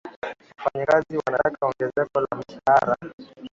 wafanyikazi 0.57 1.17
wanataka 1.17 1.61
ongezeko 1.67 2.19
la 2.21 2.37
mshahara 2.37 2.95